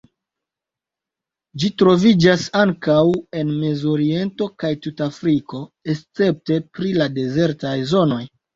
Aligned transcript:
Ĝi 1.63 1.69
troviĝas 1.81 2.45
ankaŭ 2.61 2.97
en 3.43 3.53
Mezoriento 3.59 4.49
kaj 4.65 4.73
tuta 4.87 5.07
Afriko, 5.13 5.63
escepte 5.97 6.61
pri 6.75 6.99
la 7.01 7.13
dezertaj 7.23 7.79
zonoj. 7.95 8.23